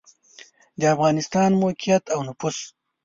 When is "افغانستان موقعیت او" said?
0.95-2.19